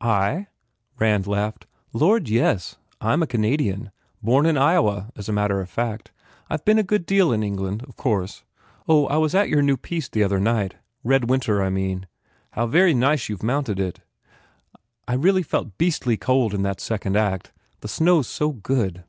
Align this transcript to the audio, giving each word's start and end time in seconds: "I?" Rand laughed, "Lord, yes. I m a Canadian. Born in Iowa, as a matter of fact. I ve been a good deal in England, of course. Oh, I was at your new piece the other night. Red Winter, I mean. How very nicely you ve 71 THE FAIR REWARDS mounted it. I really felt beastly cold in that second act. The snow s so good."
"I?" 0.00 0.46
Rand 1.00 1.26
laughed, 1.26 1.66
"Lord, 1.92 2.28
yes. 2.28 2.76
I 3.00 3.12
m 3.14 3.24
a 3.24 3.26
Canadian. 3.26 3.90
Born 4.22 4.46
in 4.46 4.56
Iowa, 4.56 5.10
as 5.16 5.28
a 5.28 5.32
matter 5.32 5.60
of 5.60 5.68
fact. 5.68 6.12
I 6.48 6.56
ve 6.58 6.62
been 6.64 6.78
a 6.78 6.84
good 6.84 7.04
deal 7.04 7.32
in 7.32 7.42
England, 7.42 7.82
of 7.82 7.96
course. 7.96 8.44
Oh, 8.86 9.06
I 9.06 9.16
was 9.16 9.34
at 9.34 9.48
your 9.48 9.62
new 9.62 9.76
piece 9.76 10.08
the 10.08 10.22
other 10.22 10.38
night. 10.38 10.76
Red 11.02 11.28
Winter, 11.28 11.60
I 11.60 11.70
mean. 11.70 12.06
How 12.52 12.68
very 12.68 12.94
nicely 12.94 13.32
you 13.32 13.38
ve 13.38 13.40
71 13.40 13.40
THE 13.40 13.66
FAIR 13.66 13.74
REWARDS 13.74 13.92
mounted 13.98 14.00
it. 14.00 14.04
I 15.08 15.14
really 15.14 15.42
felt 15.42 15.76
beastly 15.76 16.16
cold 16.16 16.54
in 16.54 16.62
that 16.62 16.80
second 16.80 17.16
act. 17.16 17.50
The 17.80 17.88
snow 17.88 18.20
s 18.20 18.28
so 18.28 18.52
good." 18.52 19.02